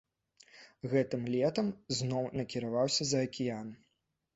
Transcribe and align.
Гэтым 0.93 1.21
летам 1.35 1.67
зноў 2.01 2.25
накіраваўся 2.41 3.03
за 3.15 3.27
акіян. 3.31 3.77